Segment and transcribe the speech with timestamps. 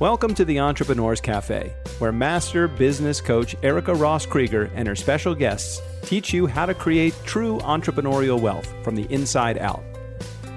[0.00, 5.34] Welcome to the Entrepreneurs Cafe, where master business coach Erica Ross Krieger and her special
[5.34, 9.82] guests teach you how to create true entrepreneurial wealth from the inside out.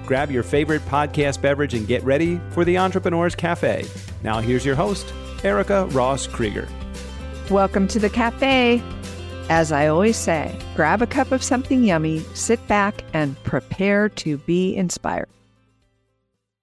[0.06, 3.84] Grab your favorite podcast beverage and get ready for the Entrepreneurs Cafe.
[4.22, 5.12] Now, here's your host,
[5.42, 6.68] Erica Ross Krieger.
[7.50, 8.80] Welcome to the cafe.
[9.48, 14.38] As I always say, grab a cup of something yummy, sit back, and prepare to
[14.38, 15.26] be inspired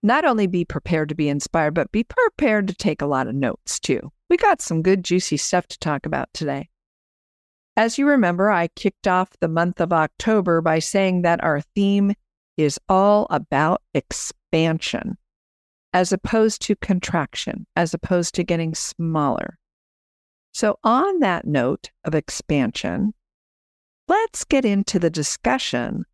[0.02, 3.36] not only be prepared to be inspired, but be prepared to take a lot of
[3.36, 4.12] notes too.
[4.30, 6.70] We got some good, juicy stuff to talk about today.
[7.76, 12.14] As you remember, I kicked off the month of October by saying that our theme
[12.58, 15.18] is all about expansion
[15.94, 19.58] as opposed to contraction, as opposed to getting smaller.
[20.54, 23.14] So, on that note of expansion,
[24.08, 26.06] let's get into the discussion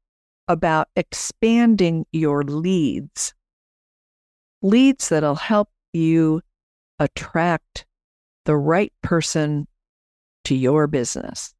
[0.48, 3.34] about expanding your leads
[4.66, 6.42] leads that'll help you
[7.00, 7.86] attract
[8.46, 9.68] the right person
[10.44, 11.54] to your business.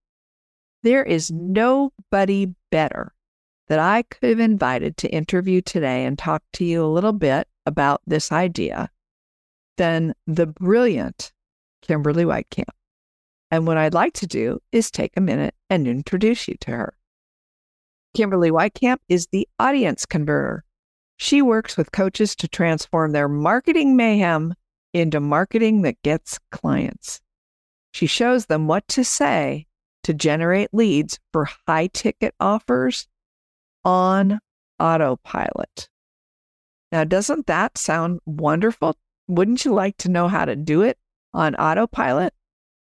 [0.84, 3.14] There is nobody better
[3.68, 7.48] that I could have invited to interview today and talk to you a little bit
[7.66, 8.90] about this idea
[9.78, 11.32] than the brilliant
[11.82, 12.70] Kimberly Weitkamp.
[13.52, 16.94] And what I'd like to do is take a minute and introduce you to her.
[18.16, 20.65] Kimberly Weitkamp is the audience converter
[21.18, 24.54] she works with coaches to transform their marketing mayhem
[24.94, 27.22] into marketing that gets clients.
[27.92, 29.68] She shows them what to say
[30.04, 33.08] to generate leads for high ticket offers
[33.84, 34.40] on
[34.80, 35.90] autopilot.
[36.92, 38.98] Now, doesn't that sound wonderful?
[39.28, 40.98] Wouldn't you like to know how to do it
[41.34, 42.34] on autopilot?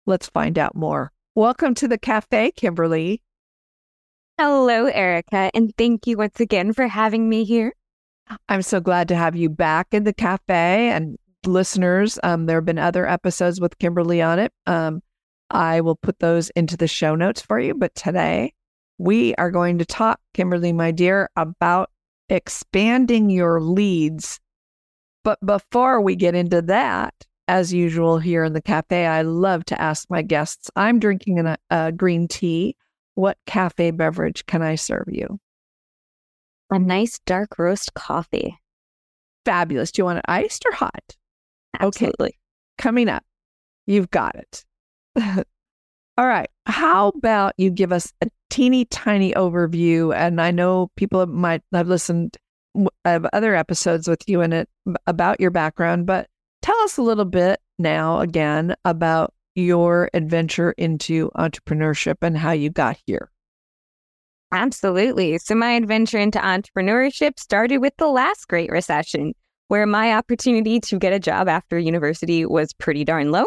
[0.06, 1.12] Let's find out more.
[1.34, 3.22] Welcome to the cafe, Kimberly.
[4.38, 7.74] Hello, Erica, and thank you once again for having me here.
[8.48, 12.18] I'm so glad to have you back in the cafe and listeners.
[12.22, 14.52] Um, there have been other episodes with Kimberly on it.
[14.66, 15.02] Um,
[15.50, 17.74] I will put those into the show notes for you.
[17.74, 18.54] But today
[18.98, 21.90] we are going to talk, Kimberly, my dear, about
[22.28, 24.40] expanding your leads.
[25.24, 27.14] But before we get into that,
[27.48, 31.58] as usual here in the cafe, I love to ask my guests I'm drinking a,
[31.70, 32.76] a green tea.
[33.14, 35.38] What cafe beverage can I serve you?
[36.72, 38.58] A nice dark roast coffee.
[39.44, 39.92] Fabulous.
[39.92, 41.16] Do you want it iced or hot?
[41.78, 42.28] Absolutely.
[42.28, 42.36] Okay.
[42.78, 43.24] Coming up,
[43.86, 44.64] you've got it.
[46.18, 46.48] All right.
[46.66, 50.14] How about you give us a teeny tiny overview?
[50.14, 52.36] And I know people might have listened
[53.04, 54.68] of other episodes with you in it
[55.06, 56.28] about your background, but
[56.62, 62.70] tell us a little bit now again about your adventure into entrepreneurship and how you
[62.70, 63.31] got here.
[64.52, 65.38] Absolutely.
[65.38, 69.32] So, my adventure into entrepreneurship started with the last Great Recession,
[69.68, 73.46] where my opportunity to get a job after university was pretty darn low.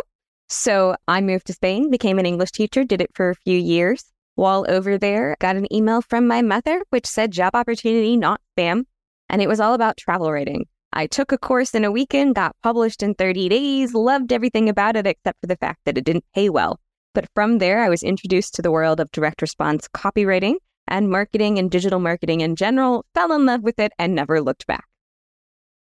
[0.49, 4.03] So, I moved to Spain, became an English teacher, did it for a few years.
[4.33, 8.85] While over there, got an email from my mother, which said job opportunity, not spam.
[9.29, 10.65] And it was all about travel writing.
[10.91, 14.95] I took a course in a weekend, got published in 30 days, loved everything about
[14.95, 16.79] it except for the fact that it didn't pay well.
[17.13, 20.55] But from there, I was introduced to the world of direct response copywriting
[20.87, 24.67] and marketing and digital marketing in general, fell in love with it and never looked
[24.67, 24.85] back.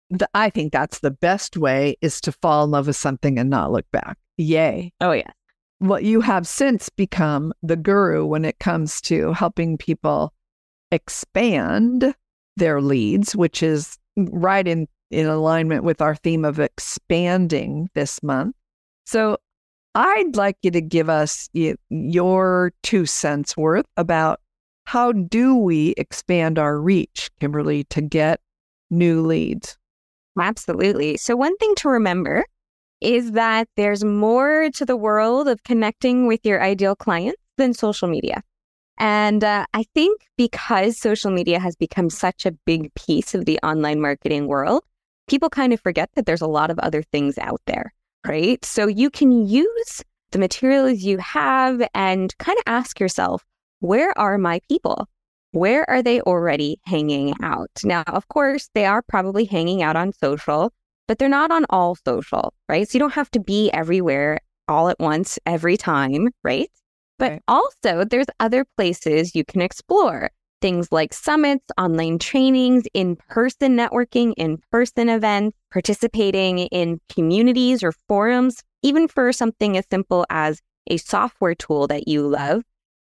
[0.09, 3.49] The, I think that's the best way is to fall in love with something and
[3.49, 4.17] not look back.
[4.37, 4.93] Yay.
[5.01, 5.31] Oh, yeah.
[5.79, 10.33] Well, you have since become the guru when it comes to helping people
[10.91, 12.15] expand
[12.55, 18.55] their leads, which is right in, in alignment with our theme of expanding this month.
[19.05, 19.37] So
[19.93, 21.49] I'd like you to give us
[21.89, 24.39] your two cents worth about
[24.87, 28.39] how do we expand our reach, Kimberly, to get
[28.89, 29.77] new leads?
[30.39, 31.17] Absolutely.
[31.17, 32.45] So, one thing to remember
[33.01, 38.07] is that there's more to the world of connecting with your ideal clients than social
[38.07, 38.41] media.
[38.97, 43.59] And uh, I think because social media has become such a big piece of the
[43.63, 44.83] online marketing world,
[45.27, 47.93] people kind of forget that there's a lot of other things out there,
[48.25, 48.63] right?
[48.63, 50.01] So you can use
[50.31, 53.43] the materials you have and kind of ask yourself,
[53.79, 55.07] where are my people?
[55.51, 57.71] Where are they already hanging out?
[57.83, 60.73] Now, of course, they are probably hanging out on social,
[61.07, 62.87] but they're not on all social, right?
[62.87, 66.69] So you don't have to be everywhere all at once every time, right?
[67.17, 67.41] But right.
[67.47, 70.29] also, there's other places you can explore.
[70.59, 77.93] Things like summits, online trainings, in person networking, in person events, participating in communities or
[78.07, 82.63] forums, even for something as simple as a software tool that you love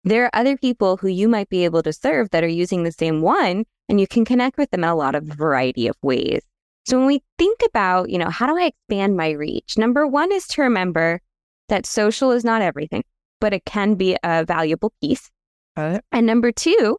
[0.07, 2.93] there are other people who you might be able to serve that are using the
[2.93, 6.43] same one, and you can connect with them in a lot of variety of ways.
[6.87, 9.77] So when we think about, you know, how do I expand my reach?
[9.77, 11.21] Number one is to remember
[11.69, 13.03] that social is not everything,
[13.41, 15.29] but it can be a valuable piece.
[15.77, 16.05] It.
[16.13, 16.99] And number two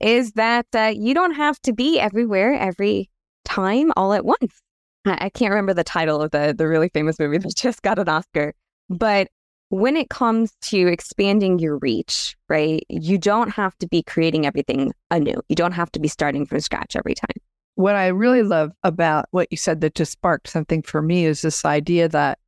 [0.00, 3.10] is that uh, you don't have to be everywhere every
[3.44, 4.62] time all at once.
[5.04, 7.98] I, I can't remember the title of the the really famous movie that just got
[7.98, 8.54] an Oscar,
[8.88, 9.28] but
[9.68, 14.92] when it comes to expanding your reach, right, you don't have to be creating everything
[15.10, 15.40] anew.
[15.48, 17.36] You don't have to be starting from scratch every time.
[17.74, 21.42] What I really love about what you said that just sparked something for me is
[21.42, 22.38] this idea that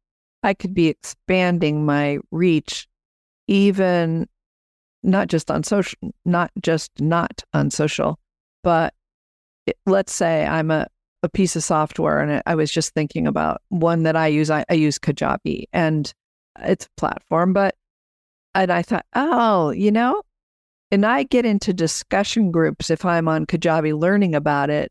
[0.43, 2.87] I could be expanding my reach
[3.49, 4.29] even
[5.03, 8.19] not just on social, not just not on social,
[8.63, 8.95] but
[9.67, 10.87] it, let's say I'm a,
[11.23, 14.51] a piece of software and I was just thinking about one that I use.
[14.51, 16.13] I, I use Kajabi and
[16.63, 17.75] it's a platform, but,
[18.55, 20.23] and I thought, oh, you know,
[20.91, 24.91] and I get into discussion groups if I'm on Kajabi learning about it.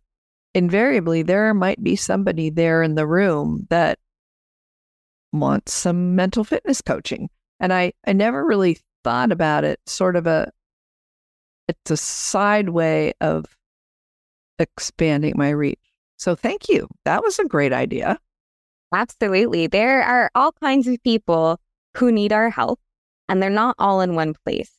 [0.54, 4.00] Invariably, there might be somebody there in the room that
[5.34, 7.30] wants some mental fitness coaching.
[7.60, 10.52] And I, I never really thought about it, sort of a,
[11.68, 13.46] it's a side way of
[14.60, 15.80] expanding my reach.
[16.18, 16.88] So thank you.
[17.06, 18.18] That was a great idea.
[18.94, 19.68] Absolutely.
[19.68, 21.60] There are all kinds of people
[21.95, 22.80] who need our help,
[23.28, 24.72] and they're not all in one place.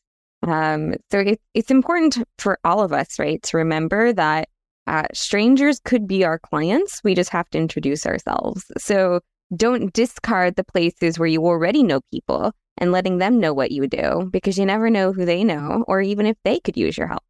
[0.42, 4.48] Um, so it, it's important for all of us, right, to remember that
[4.86, 7.02] uh, strangers could be our clients.
[7.04, 8.64] We just have to introduce ourselves.
[8.78, 9.20] So
[9.54, 13.86] don't discard the places where you already know people and letting them know what you
[13.86, 17.08] do because you never know who they know or even if they could use your
[17.08, 17.24] help.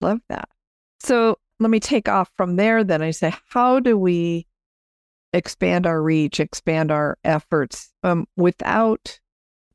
[0.00, 0.48] Love that.
[1.00, 2.84] So let me take off from there.
[2.84, 4.46] Then I say, how do we
[5.32, 9.18] expand our reach, expand our efforts um, without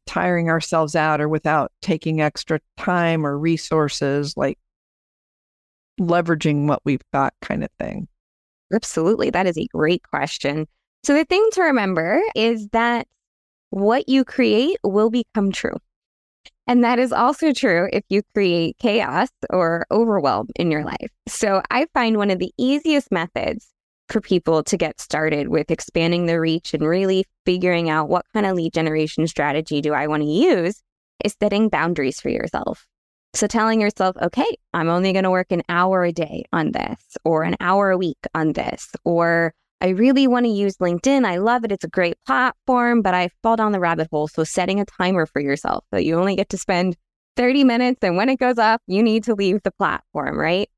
[0.08, 4.58] tiring ourselves out or without taking extra time or resources, like
[6.00, 8.08] leveraging what we've got, kind of thing?
[8.74, 9.30] Absolutely.
[9.30, 10.68] That is a great question.
[11.04, 13.08] So, the thing to remember is that
[13.70, 15.76] what you create will become true.
[16.68, 21.10] And that is also true if you create chaos or overwhelm in your life.
[21.28, 23.68] So, I find one of the easiest methods
[24.12, 28.46] for people to get started with expanding their reach and really figuring out what kind
[28.46, 30.82] of lead generation strategy do I want to use
[31.24, 32.86] is setting boundaries for yourself.
[33.34, 37.00] So telling yourself, okay, I'm only going to work an hour a day on this
[37.24, 41.26] or an hour a week on this, or I really want to use LinkedIn.
[41.26, 41.72] I love it.
[41.72, 44.28] It's a great platform, but I fall down the rabbit hole.
[44.28, 46.98] So setting a timer for yourself that you only get to spend
[47.38, 50.70] 30 minutes and when it goes up, you need to leave the platform, right?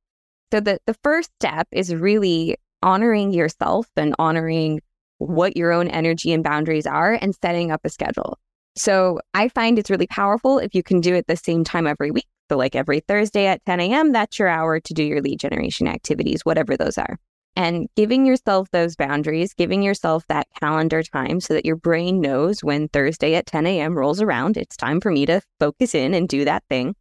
[0.52, 4.82] So the, the first step is really honoring yourself and honoring
[5.18, 8.38] what your own energy and boundaries are and setting up a schedule.
[8.76, 12.12] So I find it's really powerful if you can do it the same time every
[12.12, 12.28] week.
[12.50, 15.88] So, like every Thursday at 10 a.m., that's your hour to do your lead generation
[15.88, 17.18] activities, whatever those are
[17.56, 22.64] and giving yourself those boundaries, giving yourself that calendar time so that your brain knows
[22.64, 23.96] when Thursday at 10 a.m.
[23.96, 26.96] rolls around, it's time for me to focus in and do that thing.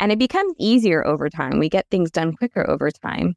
[0.00, 1.58] And it becomes easier over time.
[1.58, 3.34] We get things done quicker over time.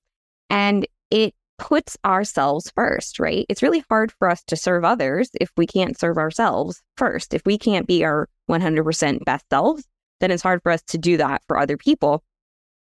[0.50, 3.46] And it puts ourselves first, right?
[3.50, 7.34] It's really hard for us to serve others if we can't serve ourselves first.
[7.34, 9.84] If we can't be our 100% best selves,
[10.20, 12.24] then it's hard for us to do that for other people.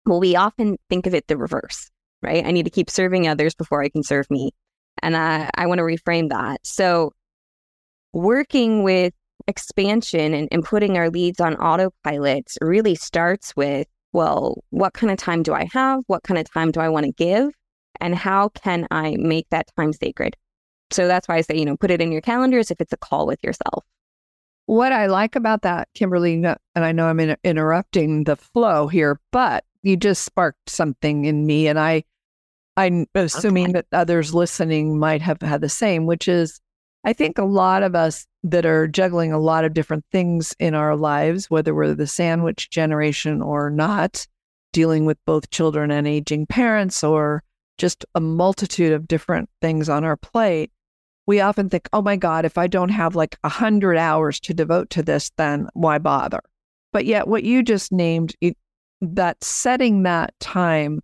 [0.06, 1.90] Well, we often think of it the reverse
[2.24, 2.44] right?
[2.44, 4.50] I need to keep serving others before I can serve me.
[5.02, 6.60] And I, I want to reframe that.
[6.64, 7.12] So,
[8.12, 9.12] working with
[9.46, 15.18] expansion and, and putting our leads on autopilot really starts with well, what kind of
[15.18, 16.00] time do I have?
[16.06, 17.50] What kind of time do I want to give?
[18.00, 20.36] And how can I make that time sacred?
[20.90, 22.96] So that's why I say, you know, put it in your calendars if it's a
[22.98, 23.84] call with yourself.
[24.66, 29.20] What I like about that, Kimberly, and I know I'm in, interrupting the flow here,
[29.30, 31.68] but you just sparked something in me.
[31.68, 32.04] And I
[32.76, 33.72] I'm assuming okay.
[33.72, 36.60] that others listening might have had the same, which is
[37.04, 40.74] I think a lot of us that are juggling a lot of different things in
[40.74, 44.26] our lives, whether we're the sandwich generation or not,
[44.72, 47.42] dealing with both children and aging parents, or
[47.78, 50.70] just a multitude of different things on our plate,
[51.26, 54.54] we often think, oh my God, if I don't have like a hundred hours to
[54.54, 56.40] devote to this, then why bother?
[56.92, 58.56] But yet, what you just named, it,
[59.00, 61.00] that setting that time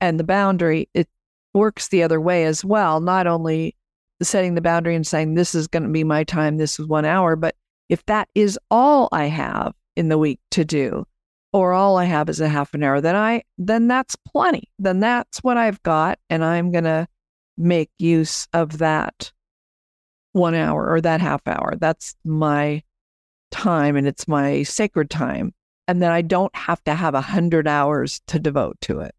[0.00, 1.08] and the boundary, it
[1.54, 3.00] works the other way as well.
[3.00, 3.76] Not only
[4.22, 7.04] setting the boundary and saying, this is going to be my time, this is one
[7.04, 7.54] hour, but
[7.88, 11.06] if that is all I have in the week to do,
[11.52, 14.70] or all I have is a half an hour, then I then that's plenty.
[14.78, 17.08] Then that's what I've got, and I'm gonna
[17.58, 19.32] make use of that
[20.32, 21.74] one hour or that half hour.
[21.78, 22.82] That's my
[23.50, 25.52] time and it's my sacred time.
[25.86, 29.14] And then I don't have to have a hundred hours to devote to it.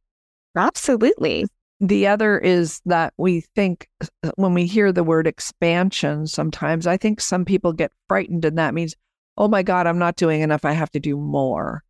[0.56, 1.46] Absolutely.
[1.80, 3.88] the other is that we think
[4.24, 8.58] uh, when we hear the word expansion, sometimes I think some people get frightened, and
[8.58, 8.96] that means,
[9.38, 10.64] oh my God, I'm not doing enough.
[10.64, 11.84] I have to do more.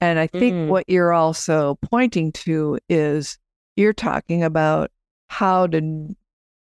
[0.00, 0.68] And I think mm.
[0.68, 3.38] what you're also pointing to is
[3.76, 4.90] you're talking about
[5.28, 6.14] how to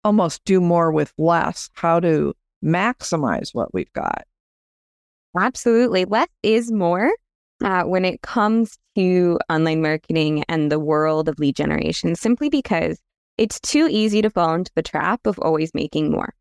[0.04, 4.26] almost do more with less, how to maximize what we've got.
[5.38, 6.06] Absolutely.
[6.06, 7.12] Less is more
[7.64, 13.00] uh, when it comes to online marketing and the world of lead generation, simply because
[13.38, 16.34] it's too easy to fall into the trap of always making more.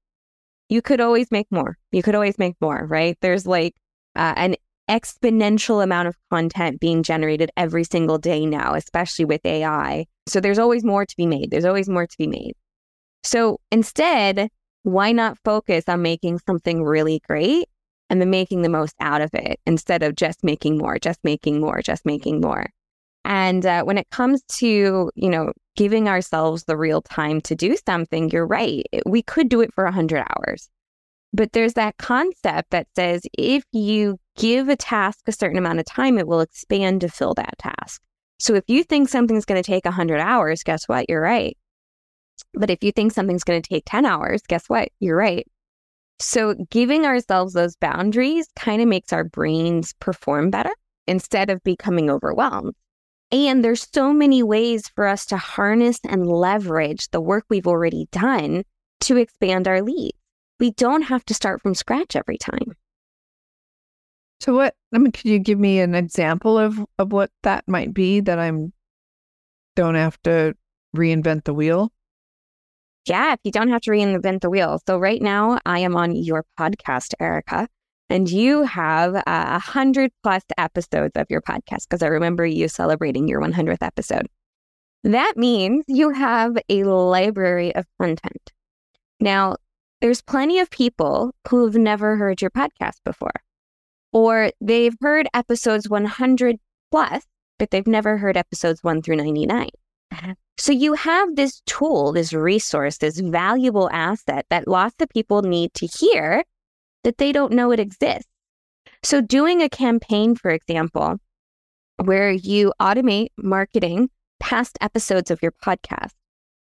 [0.68, 1.78] You could always make more.
[1.90, 3.16] You could always make more, right?
[3.20, 3.74] There's like
[4.14, 4.56] uh, an
[4.88, 10.06] exponential amount of content being generated every single day now, especially with AI.
[10.26, 11.50] So there's always more to be made.
[11.50, 12.54] There's always more to be made.
[13.24, 14.48] So instead,
[14.82, 17.66] why not focus on making something really great
[18.10, 21.60] and then making the most out of it instead of just making more, just making
[21.60, 22.66] more, just making more?
[23.24, 27.76] And uh, when it comes to, you know, giving ourselves the real time to do
[27.86, 28.84] something, you're right.
[29.06, 30.68] We could do it for 100 hours.
[31.32, 35.86] But there's that concept that says if you give a task a certain amount of
[35.86, 38.02] time, it will expand to fill that task.
[38.38, 41.06] So if you think something's going to take 100 hours, guess what?
[41.08, 41.56] You're right.
[42.54, 44.88] But if you think something's going to take 10 hours, guess what?
[45.00, 45.46] You're right.
[46.18, 50.72] So giving ourselves those boundaries kind of makes our brains perform better
[51.06, 52.74] instead of becoming overwhelmed.
[53.30, 58.06] And there's so many ways for us to harness and leverage the work we've already
[58.12, 58.64] done
[59.00, 60.18] to expand our leads.
[60.62, 62.76] We don't have to start from scratch every time.
[64.38, 67.92] So what I mean, could you give me an example of, of what that might
[67.92, 68.72] be that I'm
[69.74, 70.54] don't have to
[70.96, 71.90] reinvent the wheel?
[73.06, 74.80] Yeah, if you don't have to reinvent the wheel.
[74.86, 77.66] So right now I am on your podcast, Erica,
[78.08, 82.68] and you have a uh, hundred plus episodes of your podcast because I remember you
[82.68, 84.28] celebrating your 100th episode.
[85.02, 88.52] That means you have a library of content.
[89.18, 89.56] Now,
[90.02, 93.40] there's plenty of people who have never heard your podcast before,
[94.12, 96.56] or they've heard episodes 100
[96.90, 97.22] plus,
[97.58, 99.68] but they've never heard episodes 1 through 99.
[100.58, 105.72] So you have this tool, this resource, this valuable asset that lots of people need
[105.74, 106.42] to hear
[107.04, 108.28] that they don't know it exists.
[109.04, 111.18] So doing a campaign, for example,
[112.04, 116.10] where you automate marketing past episodes of your podcast.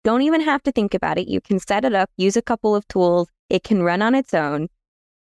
[0.02, 1.28] Don't even have to think about it.
[1.28, 3.28] You can set it up, use a couple of tools.
[3.48, 4.68] It can run on its own.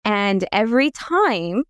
[0.05, 1.63] And every time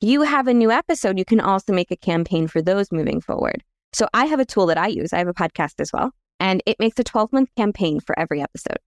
[0.00, 3.62] you have a new episode, you can also make a campaign for those moving forward.
[3.92, 5.12] So I have a tool that I use.
[5.12, 8.42] I have a podcast as well, and it makes a 12 month campaign for every
[8.42, 8.78] episode.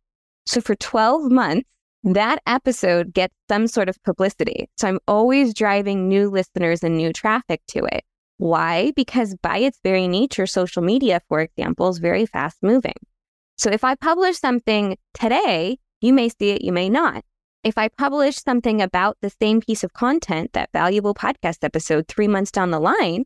[0.45, 1.67] So for 12 months,
[2.03, 4.69] that episode gets some sort of publicity.
[4.77, 8.03] So I'm always driving new listeners and new traffic to it.
[8.37, 8.91] Why?
[8.95, 12.93] Because by its very nature, social media, for example, is very fast moving.
[13.57, 17.23] So if I publish something today, you may see it, you may not.
[17.63, 22.27] If I publish something about the same piece of content, that valuable podcast episode, three
[22.27, 23.25] months down the line,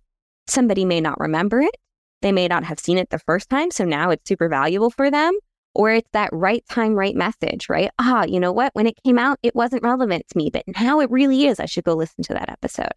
[0.50, 1.76] Somebody may not remember it.
[2.22, 3.72] They may not have seen it the first time.
[3.72, 5.38] So now it's super valuable for them.
[5.76, 7.92] Or it's that right time, right message, right?
[8.00, 8.74] Ah, you know what?
[8.74, 11.60] When it came out, it wasn't relevant to me, but now it really is.
[11.60, 12.94] I should go listen to that episode.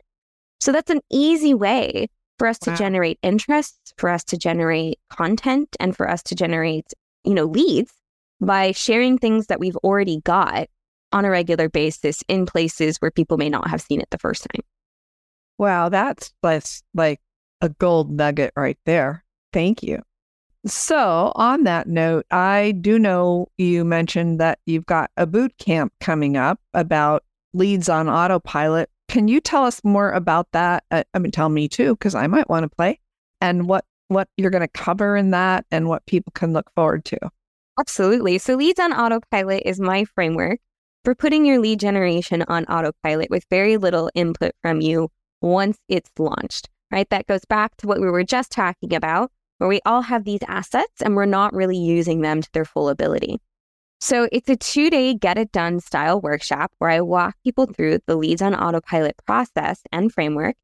[0.58, 2.08] So that's an easy way
[2.38, 2.72] for us wow.
[2.72, 6.92] to generate interest, for us to generate content, and for us to generate,
[7.24, 7.92] you know, leads
[8.40, 10.68] by sharing things that we've already got
[11.12, 14.46] on a regular basis in places where people may not have seen it the first
[14.52, 14.62] time.
[15.58, 16.32] Wow, that's
[16.94, 17.20] like
[17.60, 19.24] a gold nugget right there.
[19.52, 20.02] Thank you.
[20.64, 25.92] So, on that note, I do know you mentioned that you've got a boot camp
[26.00, 28.88] coming up about leads on autopilot.
[29.08, 30.84] Can you tell us more about that?
[30.90, 33.00] Uh, I mean, tell me too, because I might want to play
[33.40, 37.04] and what what you're going to cover in that and what people can look forward
[37.06, 37.18] to.
[37.78, 38.38] Absolutely.
[38.38, 40.60] So, Leads on Autopilot is my framework
[41.04, 45.08] for putting your lead generation on autopilot with very little input from you
[45.40, 47.08] once it's launched right?
[47.10, 50.42] That goes back to what we were just talking about, where we all have these
[50.46, 53.40] assets and we're not really using them to their full ability.
[54.00, 58.00] So it's a two day get it done style workshop where I walk people through
[58.06, 60.56] the leads on autopilot process and framework,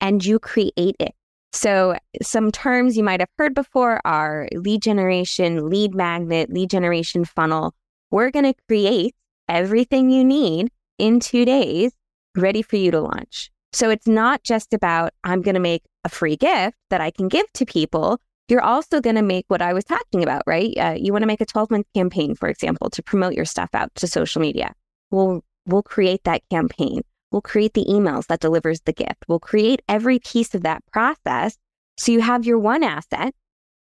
[0.00, 1.14] and you create it.
[1.56, 7.24] So some terms you might have heard before are lead generation, lead magnet, lead generation
[7.24, 7.74] funnel.
[8.10, 9.14] We're going to create
[9.48, 11.92] everything you need in two days,
[12.36, 13.50] ready for you to launch.
[13.72, 17.26] So it's not just about, I'm going to make a free gift that I can
[17.26, 18.20] give to people.
[18.48, 20.76] You're also going to make what I was talking about, right?
[20.76, 23.70] Uh, you want to make a 12 month campaign, for example, to promote your stuff
[23.72, 24.74] out to social media.
[25.10, 27.00] We'll, we'll create that campaign.
[27.30, 29.24] We'll create the emails that delivers the gift.
[29.28, 31.56] We'll create every piece of that process.
[31.98, 33.34] So you have your one asset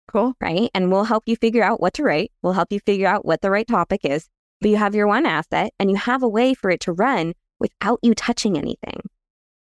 [0.09, 0.35] Cool.
[0.41, 0.71] right?
[0.75, 2.33] And we'll help you figure out what to write.
[2.43, 4.29] We'll help you figure out what the right topic is.
[4.61, 7.33] But you have your one asset and you have a way for it to run
[7.59, 9.01] without you touching anything.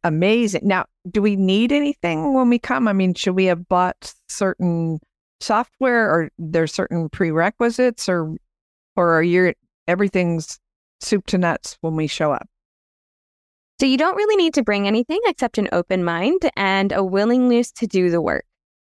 [0.04, 0.62] Amazing.
[0.64, 2.88] Now, do we need anything when we come?
[2.88, 5.00] I mean, should we have bought certain
[5.40, 8.36] software or there's certain prerequisites or
[8.96, 9.54] or are you
[9.88, 10.60] everything's
[11.00, 12.48] soup to nuts when we show up?
[13.80, 17.72] So you don't really need to bring anything except an open mind and a willingness
[17.74, 18.46] to do the work.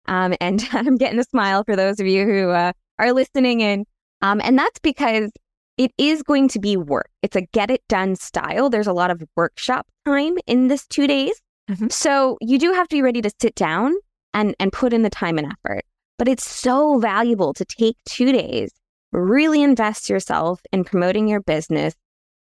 [0.07, 3.85] Um, and I'm getting a smile for those of you who uh, are listening in.
[4.21, 5.31] Um, and that's because
[5.77, 7.09] it is going to be work.
[7.21, 8.69] It's a get it done style.
[8.69, 11.39] There's a lot of workshop time in this two days.
[11.69, 11.91] Mhm.
[11.91, 13.93] So you do have to be ready to sit down
[14.33, 15.85] and, and put in the time and effort.
[16.17, 18.71] But it's so valuable to take two days,
[19.13, 21.95] really invest yourself in promoting your business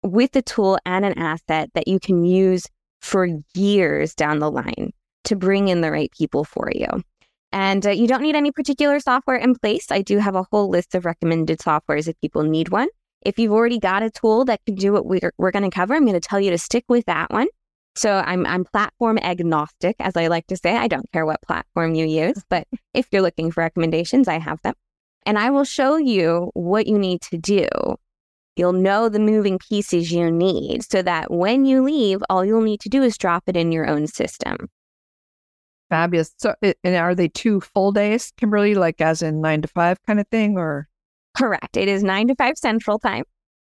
[0.04, 2.66] with a tool and an asset that you can use
[3.02, 4.92] for years down the line
[5.24, 6.88] to bring in the right people for you.
[7.52, 9.88] And uh, you don't need any particular software in place.
[9.92, 12.88] I do have a whole list of recommended softwares if people need one.
[13.24, 15.94] If you've already got a tool that can do what we're, we're going to cover,
[15.94, 17.48] I'm going to tell you to stick with that one.
[17.96, 20.78] So I'm, I'm platform agnostic, as I like to say.
[20.78, 24.62] I don't care what platform you use, but if you're looking for recommendations, I have
[24.62, 24.74] them.
[25.26, 27.68] And I will show you what you need to do
[28.62, 32.82] You'll know the moving pieces you need so that when you leave, all you'll need
[32.82, 34.70] to do is drop it in your own system.
[35.90, 36.32] Fabulous.
[36.38, 40.20] So, and are they two full days, Kimberly, like as in nine to five kind
[40.20, 40.88] of thing, or
[41.36, 41.76] Correct.
[41.76, 43.24] It is 9 to 5 Central Time,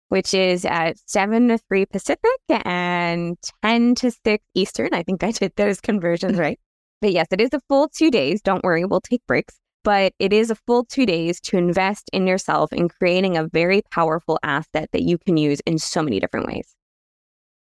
[0.09, 4.93] which is at 7 to 3 Pacific and 10 to 6 Eastern.
[4.93, 6.57] I think I did those conversions right.
[7.01, 8.41] But yes, it is a full two days.
[8.41, 9.55] Don't worry, we'll take breaks.
[9.85, 13.83] But it is a full two days to invest in yourself in creating a very
[13.91, 16.75] powerful asset that you can use in so many different ways.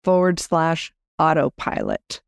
[0.05, 2.21] forward slash autopilot.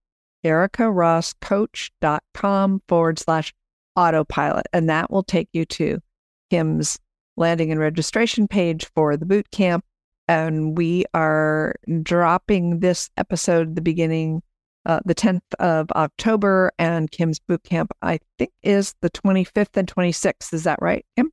[0.46, 3.53] ericarosscoach.com forward slash
[3.96, 4.66] autopilot.
[4.74, 6.01] And that will take you to
[6.50, 6.98] Kim's
[7.36, 9.86] landing and registration page for the boot camp.
[10.27, 14.42] And we are dropping this episode the beginning,
[14.86, 16.72] uh, the 10th of October.
[16.77, 20.53] And Kim's boot camp, I think, is the 25th and 26th.
[20.53, 21.31] Is that right, Kim?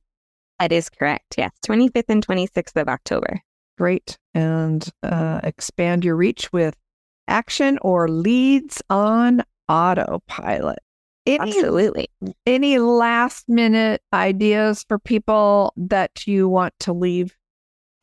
[0.59, 1.35] That is correct.
[1.37, 3.41] Yes, 25th and 26th of October.
[3.77, 4.17] Great.
[4.33, 6.75] And uh, expand your reach with
[7.27, 10.79] action or leads on autopilot.
[11.25, 12.09] Any Absolutely.
[12.45, 17.35] any last minute ideas for people that you want to leave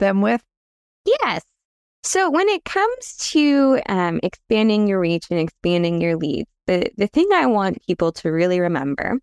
[0.00, 0.42] them with?
[1.04, 1.42] Yes.
[2.02, 7.06] So when it comes to um, expanding your reach and expanding your leads, the, the
[7.06, 9.20] thing I want people to really remember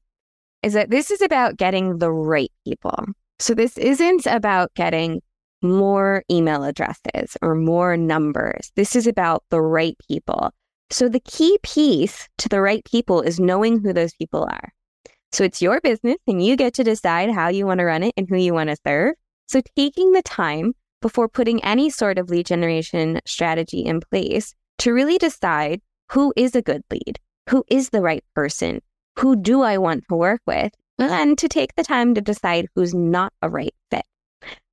[0.63, 3.05] is that this is about getting the right people.
[3.39, 5.21] So this isn't about getting
[5.61, 8.71] more email addresses or more numbers.
[8.75, 10.51] This is about the right people.
[10.91, 14.73] So the key piece to the right people is knowing who those people are.
[15.31, 18.13] So it's your business and you get to decide how you want to run it
[18.17, 19.13] and who you want to serve.
[19.47, 24.91] So taking the time before putting any sort of lead generation strategy in place to
[24.91, 28.81] really decide who is a good lead, who is the right person,
[29.17, 32.93] who do I want to work with, and to take the time to decide who's
[32.93, 34.05] not a right fit.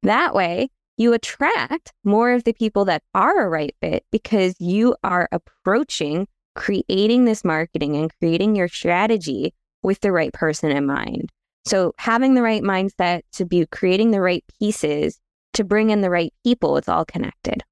[0.03, 4.97] That way, you attract more of the people that are a right fit because you
[5.03, 11.31] are approaching creating this marketing and creating your strategy with the right person in mind.
[11.65, 15.21] So, having the right mindset to be creating the right pieces
[15.53, 17.63] to bring in the right people, it's all connected.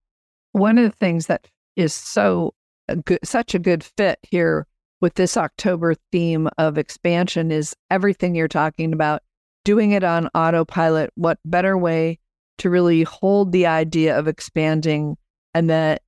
[0.52, 2.54] One of the things that is so
[2.88, 4.66] a good, such a good fit here
[5.00, 9.22] with this October theme of expansion is everything you're talking about,
[9.64, 11.10] doing it on autopilot.
[11.14, 12.18] What better way
[12.58, 15.16] to really hold the idea of expanding
[15.54, 16.02] and that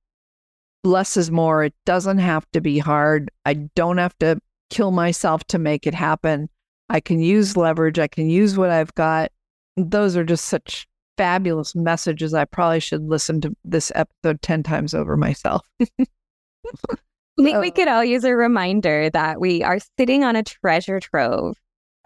[0.83, 1.63] less is more?
[1.63, 3.31] It doesn't have to be hard.
[3.45, 6.49] I don't have to kill myself to make it happen.
[6.89, 9.31] I can use leverage, I can use what I've got.
[9.75, 12.33] Those are just such fabulous messages.
[12.33, 15.65] I probably should listen to this episode 10 times over myself.
[15.81, 15.87] I
[17.43, 21.57] think we could all use a reminder that we are sitting on a treasure trove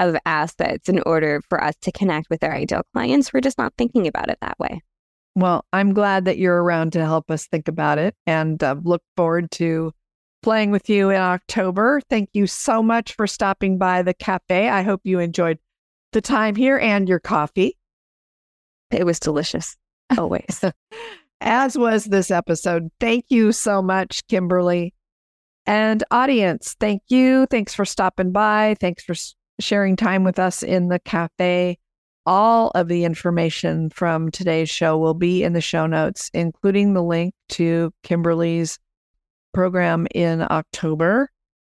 [0.10, 3.34] of assets in order for us to connect with our ideal clients.
[3.34, 4.82] We're just not thinking about it that way.
[5.36, 9.02] Well, I'm glad that you're around to help us think about it and uh, look
[9.16, 9.94] forward to
[10.44, 12.02] playing with you in October.
[12.10, 14.68] Thank you so much for stopping by the cafe.
[14.68, 15.60] I hope you enjoyed
[16.12, 17.78] the time here and your coffee,
[18.92, 19.78] It was delicious,
[20.18, 20.64] always.
[21.42, 22.90] as was this episode.
[23.00, 24.94] Thank you so much, Kimberly.
[25.66, 27.46] And audience, thank you.
[27.46, 28.76] Thanks for stopping by.
[28.80, 29.16] Thanks for
[29.60, 31.78] sharing time with us in the cafe.
[32.26, 37.04] All of the information from today's show will be in the show notes, including the
[37.04, 38.80] link to Kimberly's
[39.54, 41.30] program in October.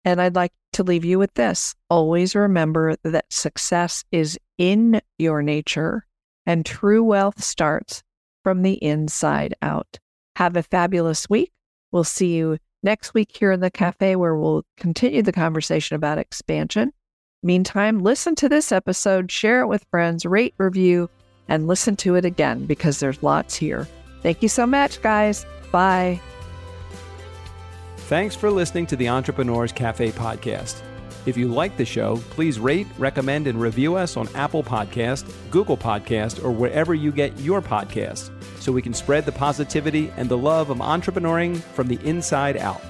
[0.05, 5.41] And I'd like to leave you with this always remember that success is in your
[5.41, 6.05] nature
[6.45, 8.03] and true wealth starts
[8.43, 9.99] from the inside out.
[10.37, 11.51] Have a fabulous week.
[11.91, 16.17] We'll see you next week here in the cafe where we'll continue the conversation about
[16.17, 16.93] expansion.
[17.43, 21.09] Meantime, listen to this episode, share it with friends, rate, review,
[21.47, 23.87] and listen to it again because there's lots here.
[24.23, 25.45] Thank you so much, guys.
[25.71, 26.19] Bye.
[27.97, 30.81] Thanks for listening to the Entrepreneurs Cafe podcast.
[31.27, 35.75] If you like the show, please rate, recommend, and review us on Apple Podcast, Google
[35.75, 40.37] Podcast, or wherever you get your podcasts so we can spread the positivity and the
[40.37, 42.81] love of entrepreneuring from the inside out.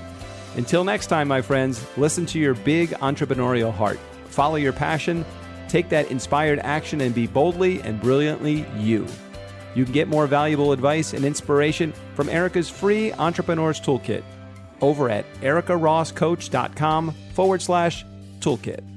[0.56, 4.00] Until next time, my friends, listen to your big entrepreneurial heart,
[4.38, 5.26] follow your passion,
[5.68, 9.08] take that inspired action, and be boldly and brilliantly you.
[9.74, 14.24] You can get more valuable advice and inspiration from Erica's free Entrepreneurs Toolkit
[14.80, 18.06] over at ericarosscoach.com forward slash
[18.40, 18.97] toolkit.